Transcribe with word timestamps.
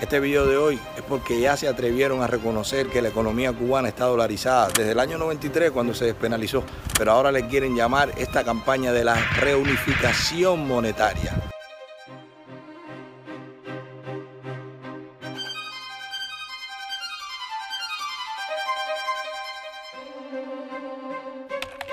Este 0.00 0.18
video 0.18 0.44
de 0.44 0.56
hoy 0.56 0.80
es 0.96 1.02
porque 1.02 1.40
ya 1.40 1.56
se 1.56 1.68
atrevieron 1.68 2.20
a 2.20 2.26
reconocer 2.26 2.88
que 2.88 3.00
la 3.00 3.10
economía 3.10 3.52
cubana 3.52 3.86
está 3.86 4.06
dolarizada 4.06 4.66
desde 4.66 4.90
el 4.90 4.98
año 4.98 5.18
93 5.18 5.70
cuando 5.70 5.94
se 5.94 6.06
despenalizó, 6.06 6.64
pero 6.98 7.12
ahora 7.12 7.30
le 7.30 7.46
quieren 7.46 7.76
llamar 7.76 8.10
esta 8.16 8.42
campaña 8.42 8.92
de 8.92 9.04
la 9.04 9.14
reunificación 9.36 10.66
monetaria. 10.66 11.32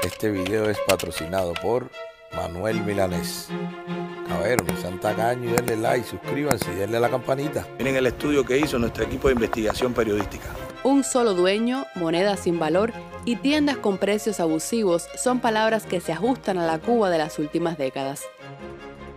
Este 0.02 0.32
video 0.32 0.72
es 0.72 0.80
patrocinado 0.88 1.54
por 1.54 1.92
Manuel 2.34 2.82
Milanés. 2.82 3.50
No 4.42 4.76
sean 4.82 5.00
tacaños 5.00 5.54
y 5.54 5.56
denle 5.56 5.78
like, 5.78 6.08
suscríbanse 6.08 6.74
y 6.74 6.76
denle 6.76 6.98
a 6.98 7.00
la 7.00 7.10
campanita. 7.10 7.68
Miren 7.78 7.96
el 7.96 8.08
estudio 8.08 8.44
que 8.44 8.58
hizo 8.58 8.80
nuestro 8.80 9.04
equipo 9.04 9.28
de 9.28 9.36
investigación 9.36 9.94
periodística. 9.94 10.48
Un 10.84 11.04
solo 11.04 11.36
dueño, 11.36 11.86
monedas 11.94 12.40
sin 12.40 12.58
valor 12.58 12.92
y 13.24 13.36
tiendas 13.36 13.78
con 13.78 14.00
precios 14.00 14.40
abusivos 14.40 15.08
son 15.16 15.42
palabras 15.42 15.86
que 15.86 16.02
se 16.02 16.12
ajustan 16.12 16.58
a 16.58 16.66
la 16.66 16.80
Cuba 16.80 17.12
de 17.12 17.20
las 17.20 17.38
últimas 17.38 17.78
décadas. 17.78 18.24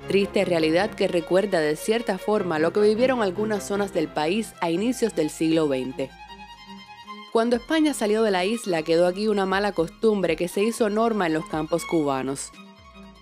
Triste 0.09 0.45
realidad 0.45 0.91
que 0.91 1.09
recuerda 1.09 1.59
de 1.59 1.77
cierta 1.77 2.19
forma 2.19 2.59
lo 2.59 2.75
que 2.75 2.81
vivieron 2.81 3.23
algunas 3.23 3.67
zonas 3.67 3.95
del 3.95 4.09
país 4.09 4.53
a 4.61 4.71
inicios 4.71 5.15
del 5.15 5.31
siglo 5.31 5.69
XX. 5.69 6.11
Cuando 7.33 7.57
España 7.57 7.95
salió 7.95 8.23
de 8.23 8.31
la 8.31 8.45
isla 8.45 8.83
quedó 8.83 9.07
aquí 9.07 9.27
una 9.29 9.47
mala 9.47 9.73
costumbre 9.73 10.37
que 10.37 10.49
se 10.49 10.63
hizo 10.63 10.91
norma 10.91 11.27
en 11.27 11.33
los 11.33 11.47
campos 11.47 11.87
cubanos 11.87 12.53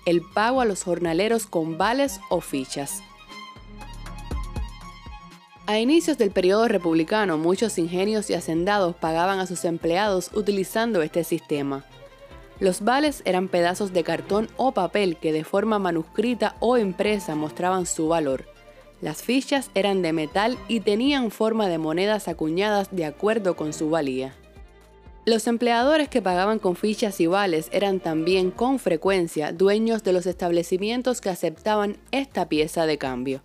el 0.05 0.23
pago 0.23 0.61
a 0.61 0.65
los 0.65 0.85
jornaleros 0.85 1.47
con 1.47 1.79
vales 1.79 2.21
o 2.29 2.41
fichas. 2.41 3.03
A 5.67 5.79
inicios 5.79 6.19
del 6.19 6.33
periodo 6.33 6.67
republicano, 6.67 7.39
muchos 7.39 7.79
ingenios 7.79 8.29
y 8.31 8.35
hacendados 8.35 8.97
pagaban 8.97 9.39
a 9.39 9.47
sus 9.47 9.65
empleados 9.65 10.31
utilizando 10.35 11.03
este 11.03 11.23
sistema. 11.23 11.85
Los 12.59 12.83
vales 12.83 13.23
eran 13.25 13.49
pedazos 13.49 13.93
de 13.93 14.05
cartón 14.05 14.49
o 14.57 14.73
papel 14.73 15.17
que 15.17 15.33
de 15.33 15.45
forma 15.45 15.79
manuscrita 15.79 16.57
o 16.61 16.79
impresa 16.79 17.35
mostraban 17.35 17.87
su 17.87 18.09
valor. 18.09 18.45
Las 19.01 19.23
fichas 19.23 19.71
eran 19.75 20.03
de 20.03 20.13
metal 20.13 20.59
y 20.69 20.81
tenían 20.81 21.31
forma 21.31 21.69
de 21.69 21.79
monedas 21.79 22.29
acuñadas 22.29 22.89
de 22.91 23.05
acuerdo 23.05 23.57
con 23.57 23.73
su 23.73 23.91
valía. 23.91 24.35
Los 25.25 25.47
empleadores 25.47 26.09
que 26.09 26.21
pagaban 26.21 26.59
con 26.59 26.75
fichas 26.75 27.21
y 27.21 27.29
vales 27.29 27.69
eran 27.71 28.01
también 28.01 28.51
con 28.51 28.81
frecuencia 28.81 29.53
dueños 29.53 30.03
de 30.03 30.13
los 30.13 30.27
establecimientos 30.27 31.21
que 31.21 31.31
aceptaban 31.31 31.97
esta 32.11 32.49
pieza 32.49 32.87
de 32.87 32.99
cambio. 32.99 33.41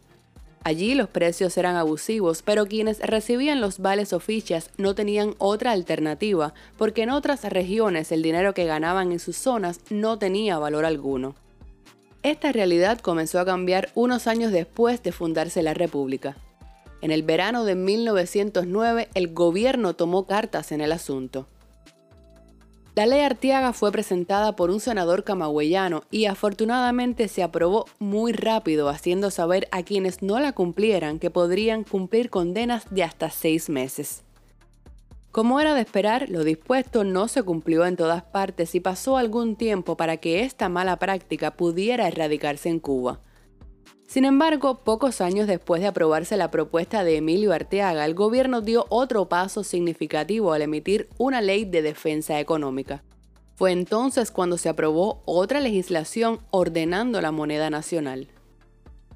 Allí 0.63 0.95
los 0.95 1.07
precios 1.07 1.55
eran 1.55 1.75
abusivos, 1.75 2.41
pero 2.41 2.65
quienes 2.65 2.99
recibían 2.99 3.61
los 3.61 3.77
vales 3.77 4.11
o 4.11 4.19
fichas 4.19 4.71
no 4.77 4.95
tenían 4.95 5.35
otra 5.37 5.71
alternativa, 5.71 6.55
porque 6.77 7.03
en 7.03 7.11
otras 7.11 7.43
regiones 7.43 8.11
el 8.11 8.23
dinero 8.23 8.55
que 8.55 8.65
ganaban 8.65 9.11
en 9.11 9.19
sus 9.19 9.37
zonas 9.37 9.79
no 9.91 10.17
tenía 10.17 10.57
valor 10.57 10.83
alguno. 10.83 11.35
Esta 12.23 12.51
realidad 12.51 12.99
comenzó 13.01 13.39
a 13.39 13.45
cambiar 13.45 13.89
unos 13.93 14.25
años 14.25 14.51
después 14.51 15.03
de 15.03 15.11
fundarse 15.11 15.61
la 15.61 15.75
República. 15.75 16.37
En 17.01 17.11
el 17.11 17.21
verano 17.21 17.65
de 17.65 17.75
1909 17.75 19.09
el 19.13 19.31
gobierno 19.35 19.93
tomó 19.93 20.25
cartas 20.25 20.71
en 20.71 20.81
el 20.81 20.91
asunto. 20.91 21.47
La 22.97 23.05
ley 23.05 23.19
Artiaga 23.19 23.73
fue 23.73 23.91
presentada 23.91 24.55
por 24.55 24.71
un 24.71 24.79
senador 24.79 25.23
camagüeyano 25.23 26.01
y 26.09 26.25
afortunadamente 26.25 27.27
se 27.27 27.43
aprobó 27.43 27.85
muy 27.99 28.31
rápido, 28.31 28.89
haciendo 28.89 29.29
saber 29.29 29.67
a 29.69 29.83
quienes 29.83 30.23
no 30.23 30.39
la 30.39 30.53
cumplieran 30.53 31.19
que 31.19 31.29
podrían 31.29 31.83
cumplir 31.83 32.31
condenas 32.31 32.85
de 32.89 33.03
hasta 33.03 33.29
seis 33.29 33.69
meses. 33.69 34.23
Como 35.31 35.59
era 35.59 35.75
de 35.75 35.81
esperar, 35.81 36.27
lo 36.31 36.43
dispuesto 36.43 37.03
no 37.03 37.27
se 37.27 37.43
cumplió 37.43 37.85
en 37.85 37.97
todas 37.97 38.23
partes 38.23 38.73
y 38.73 38.79
pasó 38.79 39.17
algún 39.17 39.57
tiempo 39.57 39.95
para 39.95 40.17
que 40.17 40.41
esta 40.41 40.67
mala 40.67 40.97
práctica 40.97 41.51
pudiera 41.51 42.07
erradicarse 42.07 42.69
en 42.69 42.79
Cuba. 42.79 43.19
Sin 44.07 44.23
embargo, 44.23 44.85
pocos 44.85 45.19
años 45.19 45.47
después 45.47 45.81
de 45.81 45.87
aprobarse 45.87 46.37
la 46.37 46.49
propuesta 46.49 47.03
de 47.03 47.17
Emilio 47.17 47.51
Arteaga, 47.51 48.05
el 48.05 48.13
gobierno 48.13 48.61
dio 48.61 48.85
otro 48.87 49.27
paso 49.27 49.65
significativo 49.65 50.53
al 50.53 50.61
emitir 50.61 51.09
una 51.17 51.41
ley 51.41 51.65
de 51.65 51.81
defensa 51.81 52.39
económica. 52.39 53.03
Fue 53.55 53.73
entonces 53.73 54.31
cuando 54.31 54.57
se 54.57 54.69
aprobó 54.69 55.21
otra 55.25 55.59
legislación 55.59 56.39
ordenando 56.51 57.19
la 57.19 57.33
moneda 57.33 57.69
nacional. 57.69 58.29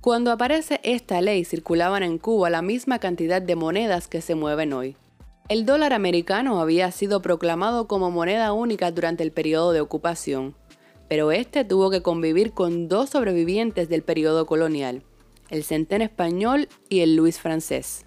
Cuando 0.01 0.29
aparece 0.29 0.81
esta 0.83 1.21
ley 1.21 1.45
circulaban 1.45 2.03
en 2.03 2.17
Cuba 2.17 2.49
la 2.49 2.61
misma 2.61 2.99
cantidad 2.99 3.41
de 3.41 3.55
monedas 3.55 4.09
que 4.09 4.19
se 4.19 4.35
mueven 4.35 4.73
hoy. 4.73 4.97
El 5.47 5.65
dólar 5.65 5.93
americano 5.93 6.59
había 6.59 6.91
sido 6.91 7.21
proclamado 7.21 7.87
como 7.87 8.11
moneda 8.11 8.51
única 8.51 8.91
durante 8.91 9.23
el 9.23 9.31
periodo 9.31 9.71
de 9.71 9.79
ocupación 9.79 10.55
pero 11.11 11.33
este 11.33 11.65
tuvo 11.65 11.89
que 11.89 12.01
convivir 12.01 12.53
con 12.53 12.87
dos 12.87 13.09
sobrevivientes 13.09 13.89
del 13.89 14.01
periodo 14.01 14.45
colonial, 14.45 15.03
el 15.49 15.65
centeno 15.65 16.05
español 16.05 16.69
y 16.87 17.01
el 17.01 17.17
Luis 17.17 17.37
francés. 17.37 18.05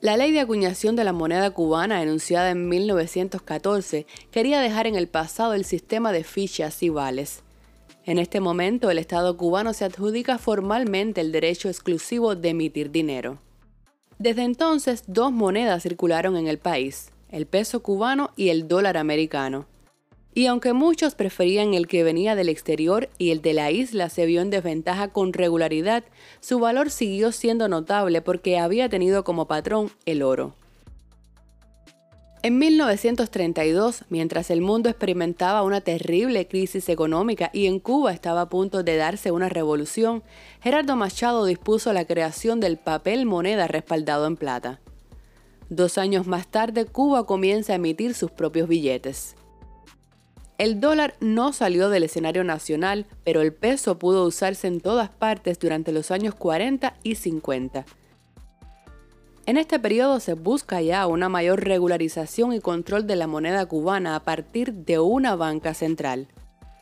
La 0.00 0.16
ley 0.16 0.30
de 0.30 0.38
acuñación 0.38 0.94
de 0.94 1.02
la 1.02 1.12
moneda 1.12 1.50
cubana, 1.50 2.00
enunciada 2.00 2.52
en 2.52 2.68
1914, 2.68 4.06
quería 4.30 4.60
dejar 4.60 4.86
en 4.86 4.94
el 4.94 5.08
pasado 5.08 5.54
el 5.54 5.64
sistema 5.64 6.12
de 6.12 6.22
fichas 6.22 6.84
y 6.84 6.88
vales. 6.88 7.42
En 8.06 8.20
este 8.20 8.38
momento, 8.38 8.92
el 8.92 8.98
Estado 8.98 9.36
cubano 9.36 9.72
se 9.72 9.84
adjudica 9.84 10.38
formalmente 10.38 11.20
el 11.20 11.32
derecho 11.32 11.68
exclusivo 11.68 12.36
de 12.36 12.50
emitir 12.50 12.92
dinero. 12.92 13.38
Desde 14.20 14.44
entonces, 14.44 15.02
dos 15.08 15.32
monedas 15.32 15.82
circularon 15.82 16.36
en 16.36 16.46
el 16.46 16.58
país, 16.58 17.10
el 17.32 17.46
peso 17.46 17.82
cubano 17.82 18.30
y 18.36 18.50
el 18.50 18.68
dólar 18.68 18.98
americano. 18.98 19.66
Y 20.32 20.46
aunque 20.46 20.72
muchos 20.72 21.14
preferían 21.14 21.74
el 21.74 21.88
que 21.88 22.04
venía 22.04 22.36
del 22.36 22.48
exterior 22.48 23.08
y 23.18 23.30
el 23.30 23.42
de 23.42 23.52
la 23.52 23.70
isla 23.70 24.08
se 24.08 24.26
vio 24.26 24.40
en 24.40 24.50
desventaja 24.50 25.08
con 25.08 25.32
regularidad, 25.32 26.04
su 26.40 26.60
valor 26.60 26.90
siguió 26.90 27.32
siendo 27.32 27.68
notable 27.68 28.22
porque 28.22 28.58
había 28.58 28.88
tenido 28.88 29.24
como 29.24 29.48
patrón 29.48 29.90
el 30.06 30.22
oro. 30.22 30.54
En 32.42 32.56
1932, 32.56 34.04
mientras 34.08 34.50
el 34.50 34.62
mundo 34.62 34.88
experimentaba 34.88 35.62
una 35.62 35.82
terrible 35.82 36.48
crisis 36.48 36.88
económica 36.88 37.50
y 37.52 37.66
en 37.66 37.80
Cuba 37.80 38.12
estaba 38.12 38.42
a 38.42 38.48
punto 38.48 38.82
de 38.82 38.96
darse 38.96 39.30
una 39.30 39.50
revolución, 39.50 40.22
Gerardo 40.62 40.96
Machado 40.96 41.44
dispuso 41.44 41.92
la 41.92 42.06
creación 42.06 42.58
del 42.58 42.78
papel 42.78 43.26
moneda 43.26 43.66
respaldado 43.66 44.26
en 44.26 44.36
plata. 44.36 44.80
Dos 45.68 45.98
años 45.98 46.26
más 46.26 46.46
tarde, 46.46 46.86
Cuba 46.86 47.26
comienza 47.26 47.74
a 47.74 47.76
emitir 47.76 48.14
sus 48.14 48.30
propios 48.30 48.68
billetes. 48.68 49.36
El 50.60 50.78
dólar 50.78 51.14
no 51.20 51.54
salió 51.54 51.88
del 51.88 52.02
escenario 52.02 52.44
nacional, 52.44 53.06
pero 53.24 53.40
el 53.40 53.50
peso 53.50 53.98
pudo 53.98 54.26
usarse 54.26 54.66
en 54.66 54.82
todas 54.82 55.08
partes 55.08 55.58
durante 55.58 55.90
los 55.90 56.10
años 56.10 56.34
40 56.34 56.96
y 57.02 57.14
50. 57.14 57.86
En 59.46 59.56
este 59.56 59.78
periodo 59.78 60.20
se 60.20 60.34
busca 60.34 60.82
ya 60.82 61.06
una 61.06 61.30
mayor 61.30 61.64
regularización 61.64 62.52
y 62.52 62.60
control 62.60 63.06
de 63.06 63.16
la 63.16 63.26
moneda 63.26 63.64
cubana 63.64 64.14
a 64.14 64.20
partir 64.20 64.74
de 64.74 64.98
una 64.98 65.34
banca 65.34 65.72
central. 65.72 66.28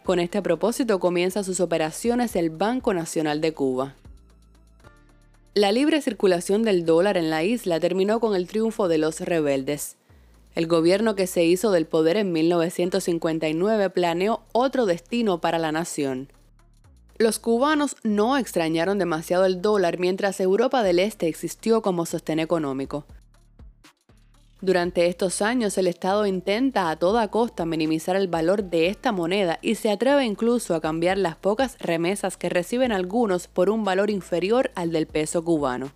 Con 0.02 0.18
este 0.18 0.42
propósito 0.42 0.98
comienza 0.98 1.44
sus 1.44 1.60
operaciones 1.60 2.34
el 2.34 2.50
Banco 2.50 2.92
Nacional 2.94 3.40
de 3.40 3.54
Cuba. 3.54 3.94
La 5.54 5.70
libre 5.70 6.02
circulación 6.02 6.64
del 6.64 6.84
dólar 6.84 7.16
en 7.16 7.30
la 7.30 7.44
isla 7.44 7.78
terminó 7.78 8.18
con 8.18 8.34
el 8.34 8.48
triunfo 8.48 8.88
de 8.88 8.98
los 8.98 9.20
rebeldes. 9.20 9.98
El 10.58 10.66
gobierno 10.66 11.14
que 11.14 11.28
se 11.28 11.44
hizo 11.44 11.70
del 11.70 11.86
poder 11.86 12.16
en 12.16 12.32
1959 12.32 13.90
planeó 13.90 14.42
otro 14.50 14.86
destino 14.86 15.40
para 15.40 15.56
la 15.56 15.70
nación. 15.70 16.32
Los 17.16 17.38
cubanos 17.38 17.94
no 18.02 18.36
extrañaron 18.36 18.98
demasiado 18.98 19.44
el 19.44 19.62
dólar 19.62 20.00
mientras 20.00 20.40
Europa 20.40 20.82
del 20.82 20.98
Este 20.98 21.28
existió 21.28 21.80
como 21.80 22.06
sostén 22.06 22.40
económico. 22.40 23.06
Durante 24.60 25.06
estos 25.06 25.42
años 25.42 25.78
el 25.78 25.86
Estado 25.86 26.26
intenta 26.26 26.90
a 26.90 26.96
toda 26.96 27.28
costa 27.28 27.64
minimizar 27.64 28.16
el 28.16 28.26
valor 28.26 28.64
de 28.64 28.88
esta 28.88 29.12
moneda 29.12 29.60
y 29.62 29.76
se 29.76 29.92
atreve 29.92 30.24
incluso 30.24 30.74
a 30.74 30.80
cambiar 30.80 31.18
las 31.18 31.36
pocas 31.36 31.78
remesas 31.78 32.36
que 32.36 32.48
reciben 32.48 32.90
algunos 32.90 33.46
por 33.46 33.70
un 33.70 33.84
valor 33.84 34.10
inferior 34.10 34.72
al 34.74 34.90
del 34.90 35.06
peso 35.06 35.44
cubano. 35.44 35.92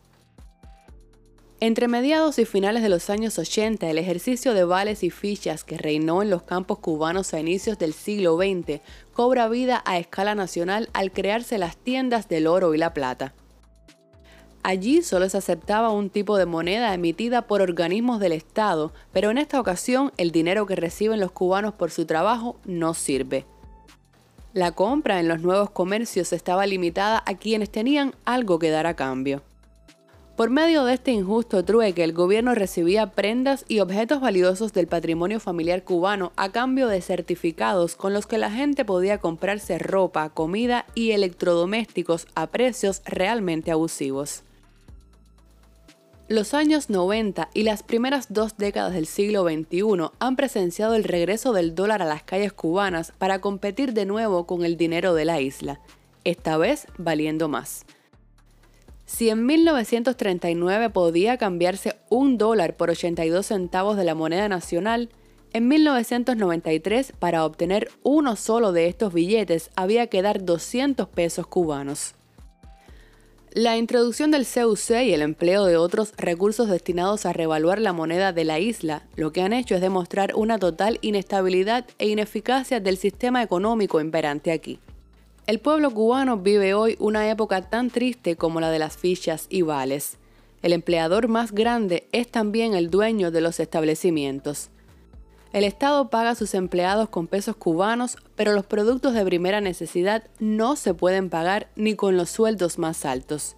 Entre 1.64 1.86
mediados 1.86 2.40
y 2.40 2.44
finales 2.44 2.82
de 2.82 2.88
los 2.88 3.08
años 3.08 3.38
80, 3.38 3.88
el 3.88 3.96
ejercicio 3.96 4.52
de 4.52 4.64
vales 4.64 5.04
y 5.04 5.10
fichas 5.10 5.62
que 5.62 5.78
reinó 5.78 6.20
en 6.20 6.28
los 6.28 6.42
campos 6.42 6.80
cubanos 6.80 7.32
a 7.34 7.38
inicios 7.38 7.78
del 7.78 7.92
siglo 7.92 8.36
XX 8.36 8.80
cobra 9.12 9.46
vida 9.48 9.80
a 9.84 9.96
escala 9.96 10.34
nacional 10.34 10.88
al 10.92 11.12
crearse 11.12 11.58
las 11.58 11.76
tiendas 11.76 12.28
del 12.28 12.48
oro 12.48 12.74
y 12.74 12.78
la 12.78 12.92
plata. 12.92 13.32
Allí 14.64 15.02
solo 15.02 15.28
se 15.28 15.38
aceptaba 15.38 15.90
un 15.90 16.10
tipo 16.10 16.36
de 16.36 16.46
moneda 16.46 16.92
emitida 16.94 17.42
por 17.42 17.62
organismos 17.62 18.18
del 18.18 18.32
Estado, 18.32 18.92
pero 19.12 19.30
en 19.30 19.38
esta 19.38 19.60
ocasión 19.60 20.10
el 20.16 20.32
dinero 20.32 20.66
que 20.66 20.74
reciben 20.74 21.20
los 21.20 21.30
cubanos 21.30 21.74
por 21.74 21.92
su 21.92 22.06
trabajo 22.06 22.56
no 22.64 22.92
sirve. 22.92 23.46
La 24.52 24.72
compra 24.72 25.20
en 25.20 25.28
los 25.28 25.42
nuevos 25.42 25.70
comercios 25.70 26.32
estaba 26.32 26.66
limitada 26.66 27.22
a 27.24 27.34
quienes 27.36 27.70
tenían 27.70 28.16
algo 28.24 28.58
que 28.58 28.70
dar 28.70 28.88
a 28.88 28.96
cambio. 28.96 29.42
Por 30.36 30.48
medio 30.48 30.84
de 30.84 30.94
este 30.94 31.10
injusto 31.10 31.62
trueque, 31.62 32.02
el 32.02 32.14
gobierno 32.14 32.54
recibía 32.54 33.10
prendas 33.10 33.66
y 33.68 33.80
objetos 33.80 34.20
valiosos 34.22 34.72
del 34.72 34.86
patrimonio 34.86 35.40
familiar 35.40 35.84
cubano 35.84 36.32
a 36.36 36.50
cambio 36.50 36.88
de 36.88 37.02
certificados 37.02 37.96
con 37.96 38.14
los 38.14 38.26
que 38.26 38.38
la 38.38 38.50
gente 38.50 38.86
podía 38.86 39.18
comprarse 39.18 39.78
ropa, 39.78 40.30
comida 40.30 40.86
y 40.94 41.10
electrodomésticos 41.10 42.26
a 42.34 42.46
precios 42.46 43.02
realmente 43.04 43.70
abusivos. 43.70 44.42
Los 46.28 46.54
años 46.54 46.88
90 46.88 47.50
y 47.52 47.64
las 47.64 47.82
primeras 47.82 48.32
dos 48.32 48.56
décadas 48.56 48.94
del 48.94 49.06
siglo 49.06 49.42
XXI 49.42 50.12
han 50.18 50.36
presenciado 50.36 50.94
el 50.94 51.04
regreso 51.04 51.52
del 51.52 51.74
dólar 51.74 52.00
a 52.00 52.06
las 52.06 52.22
calles 52.22 52.54
cubanas 52.54 53.12
para 53.18 53.40
competir 53.42 53.92
de 53.92 54.06
nuevo 54.06 54.46
con 54.46 54.64
el 54.64 54.78
dinero 54.78 55.12
de 55.12 55.26
la 55.26 55.42
isla, 55.42 55.80
esta 56.24 56.56
vez 56.56 56.86
valiendo 56.96 57.48
más. 57.48 57.84
Si 59.06 59.28
en 59.28 59.46
1939 59.46 60.90
podía 60.90 61.36
cambiarse 61.36 61.96
un 62.08 62.38
dólar 62.38 62.76
por 62.76 62.90
82 62.90 63.46
centavos 63.46 63.96
de 63.96 64.04
la 64.04 64.14
moneda 64.14 64.48
nacional, 64.48 65.10
en 65.52 65.68
1993 65.68 67.12
para 67.18 67.44
obtener 67.44 67.90
uno 68.02 68.36
solo 68.36 68.72
de 68.72 68.86
estos 68.86 69.12
billetes 69.12 69.70
había 69.76 70.06
que 70.06 70.22
dar 70.22 70.44
200 70.44 71.08
pesos 71.08 71.46
cubanos. 71.46 72.14
La 73.54 73.76
introducción 73.76 74.30
del 74.30 74.46
CUC 74.46 75.02
y 75.02 75.12
el 75.12 75.20
empleo 75.20 75.66
de 75.66 75.76
otros 75.76 76.14
recursos 76.16 76.70
destinados 76.70 77.26
a 77.26 77.34
revaluar 77.34 77.78
la 77.80 77.92
moneda 77.92 78.32
de 78.32 78.46
la 78.46 78.58
isla 78.58 79.02
lo 79.14 79.30
que 79.30 79.42
han 79.42 79.52
hecho 79.52 79.74
es 79.74 79.82
demostrar 79.82 80.32
una 80.34 80.58
total 80.58 80.98
inestabilidad 81.02 81.84
e 81.98 82.08
ineficacia 82.08 82.80
del 82.80 82.96
sistema 82.96 83.42
económico 83.42 84.00
imperante 84.00 84.52
aquí. 84.52 84.80
El 85.52 85.60
pueblo 85.60 85.90
cubano 85.90 86.38
vive 86.38 86.72
hoy 86.72 86.96
una 86.98 87.28
época 87.28 87.60
tan 87.60 87.90
triste 87.90 88.36
como 88.36 88.58
la 88.58 88.70
de 88.70 88.78
las 88.78 88.96
fichas 88.96 89.48
y 89.50 89.60
vales. 89.60 90.16
El 90.62 90.72
empleador 90.72 91.28
más 91.28 91.52
grande 91.52 92.08
es 92.10 92.30
también 92.30 92.72
el 92.72 92.88
dueño 92.88 93.30
de 93.30 93.42
los 93.42 93.60
establecimientos. 93.60 94.70
El 95.52 95.64
Estado 95.64 96.08
paga 96.08 96.30
a 96.30 96.34
sus 96.36 96.54
empleados 96.54 97.10
con 97.10 97.26
pesos 97.26 97.54
cubanos, 97.54 98.16
pero 98.34 98.54
los 98.54 98.64
productos 98.64 99.12
de 99.12 99.26
primera 99.26 99.60
necesidad 99.60 100.24
no 100.38 100.74
se 100.74 100.94
pueden 100.94 101.28
pagar 101.28 101.68
ni 101.76 101.96
con 101.96 102.16
los 102.16 102.30
sueldos 102.30 102.78
más 102.78 103.04
altos. 103.04 103.54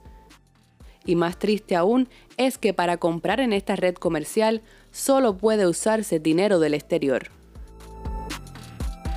Y 1.06 1.14
más 1.14 1.38
triste 1.38 1.76
aún 1.76 2.08
es 2.36 2.58
que 2.58 2.74
para 2.74 2.96
comprar 2.96 3.38
en 3.38 3.52
esta 3.52 3.76
red 3.76 3.94
comercial 3.94 4.62
solo 4.90 5.36
puede 5.36 5.68
usarse 5.68 6.18
dinero 6.18 6.58
del 6.58 6.74
exterior. 6.74 7.28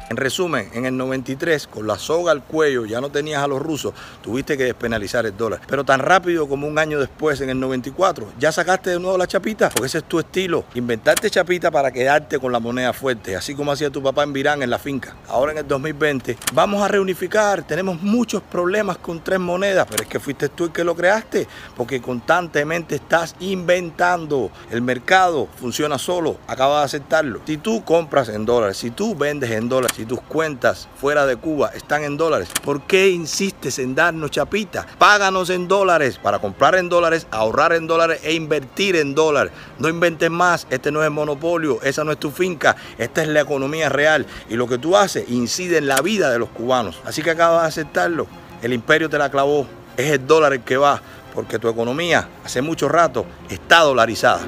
En 0.10 0.16
resumen, 0.16 0.70
en 0.74 0.86
el 0.86 0.96
93, 0.96 1.68
con 1.68 1.86
la 1.86 1.98
soga 1.98 2.32
al 2.32 2.42
cuello, 2.42 2.86
ya 2.86 3.02
no 3.02 3.10
tenías 3.10 3.44
a 3.44 3.48
los 3.48 3.62
rusos, 3.62 3.94
tuviste 4.24 4.58
que 4.58 4.64
despenalizar 4.64 5.26
el 5.26 5.36
dólar. 5.36 5.60
Pero 5.68 5.84
tan 5.84 6.00
rápido 6.00 6.48
como 6.48 6.66
un 6.66 6.80
año 6.80 6.98
después, 6.98 7.42
en 7.42 7.50
el 7.50 7.60
94, 7.60 8.26
ya 8.40 8.54
sacaste 8.54 8.92
de 8.92 9.00
nuevo 9.02 9.18
la 9.18 9.28
chapita, 9.28 9.70
porque 9.70 9.88
ese 9.88 9.98
es 9.98 10.06
tu 10.06 10.20
estilo. 10.20 10.64
Inventarte 10.76 11.30
chapita 11.30 11.72
para 11.72 11.92
quedarte 11.92 12.40
con 12.40 12.54
la 12.54 12.62
moneda 12.62 12.94
fuerte, 12.94 13.36
así 13.36 13.54
como 13.54 13.74
hacía 13.74 13.90
tu 13.90 14.02
papá 14.02 14.24
en 14.24 14.32
Virán 14.32 14.64
en 14.64 14.70
la 14.70 14.80
finca. 14.80 15.14
Ahora 15.28 15.52
en 15.52 15.58
el 15.58 15.68
2020, 15.68 16.38
vamos 16.54 16.82
a 16.82 16.88
reunificar, 16.88 17.68
tenemos 17.68 18.02
muchos 18.02 18.42
problemas 18.42 18.98
con 19.00 19.22
tres 19.22 19.42
monedas, 19.42 19.88
pero 19.90 20.04
es 20.04 20.10
que 20.10 20.22
fuiste 20.22 20.48
tú 20.48 20.64
el 20.64 20.72
que 20.72 20.86
lo 20.86 20.96
creaste, 20.96 21.50
porque 21.76 22.02
constantemente 22.02 22.96
estás 22.96 23.36
inventando. 23.42 24.52
El 24.72 24.82
mercado 24.82 25.50
funciona 25.60 25.98
solo, 25.98 26.38
acaba 26.48 26.80
de 26.80 26.86
aceptarlo. 26.86 27.42
Si 27.46 27.58
tú 27.58 27.84
compras 27.84 28.30
en 28.30 28.46
dólares, 28.46 28.78
si 28.78 28.92
tú 28.92 29.14
vendes 29.14 29.52
en 29.52 29.68
dólares, 29.68 29.97
si 29.98 30.06
tus 30.06 30.22
cuentas 30.22 30.88
fuera 31.02 31.26
de 31.26 31.38
Cuba 31.38 31.72
están 31.74 32.04
en 32.04 32.18
dólares, 32.18 32.50
¿por 32.64 32.84
qué 32.84 33.10
insistes 33.10 33.80
en 33.80 33.96
darnos 33.96 34.30
chapita? 34.30 34.86
Páganos 35.00 35.50
en 35.50 35.68
dólares 35.68 36.20
para 36.22 36.38
comprar 36.38 36.76
en 36.76 36.88
dólares, 36.88 37.26
ahorrar 37.32 37.74
en 37.74 37.88
dólares 37.88 38.20
e 38.22 38.34
invertir 38.34 38.96
en 38.96 39.16
dólares. 39.16 39.52
No 39.80 39.90
inventes 39.90 40.30
más, 40.30 40.68
este 40.70 40.92
no 40.92 41.04
es 41.04 41.10
monopolio, 41.10 41.82
esa 41.82 42.04
no 42.04 42.12
es 42.12 42.20
tu 42.20 42.30
finca, 42.30 42.76
esta 43.00 43.24
es 43.24 43.28
la 43.28 43.42
economía 43.42 43.90
real 43.90 44.28
y 44.48 44.56
lo 44.56 44.68
que 44.68 44.78
tú 44.78 44.96
haces 44.96 45.28
incide 45.30 45.80
en 45.80 45.88
la 45.88 46.00
vida 46.02 46.30
de 46.30 46.38
los 46.38 46.50
cubanos. 46.50 47.02
Así 47.04 47.24
que 47.24 47.32
acabas 47.32 47.64
de 47.64 47.68
aceptarlo, 47.70 48.28
el 48.62 48.74
imperio 48.74 49.10
te 49.10 49.18
la 49.18 49.32
clavó, 49.32 49.66
es 49.98 50.12
el 50.12 50.28
dólar 50.28 50.54
el 50.54 50.62
que 50.62 50.78
va, 50.78 51.02
porque 51.34 51.58
tu 51.58 51.70
economía 51.70 52.30
hace 52.46 52.62
mucho 52.62 52.88
rato 52.88 53.26
está 53.50 53.80
dolarizada. 53.80 54.42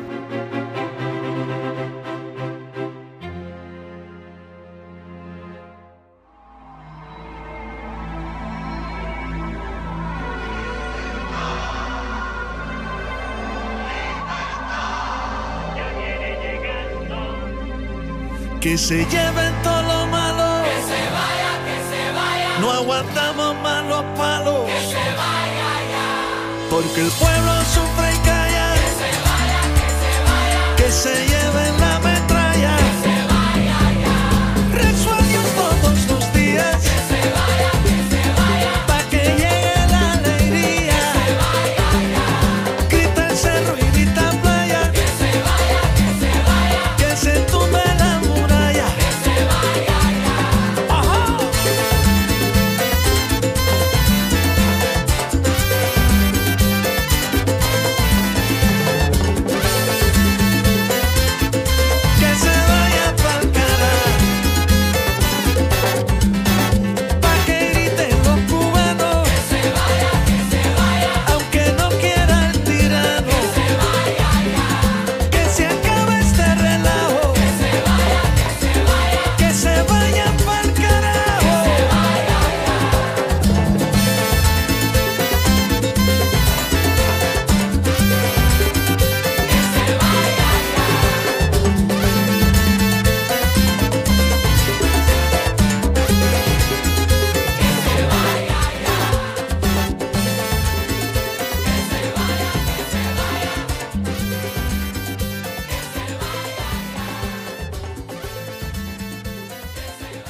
que 18.61 18.77
se 18.77 19.05
lleven 19.05 19.53
todo 19.63 19.81
lo 19.83 20.07
malo. 20.07 20.63
Que 20.63 20.81
se 20.81 21.01
vaya, 21.17 21.51
que 21.65 21.77
se 21.89 22.11
vaya. 22.11 22.59
No 22.59 22.71
aguantamos 22.71 23.55
malo 23.61 23.89
los 23.89 24.17
palos. 24.17 24.65
Que 24.65 24.79
se 24.81 24.95
vaya 24.95 25.69
ya. 25.93 26.69
Porque 26.69 27.01
el 27.01 27.11
pueblo 27.11 27.51
sufre 27.73 28.13
y 28.13 28.17
calla. 28.25 28.73
Que 28.75 28.89
se 28.99 29.11
vaya, 29.27 29.61
que 29.77 29.87
se 30.01 30.11
vaya. 30.29 30.75
Que 30.75 30.91
se 30.91 31.13
lleven 31.27 31.78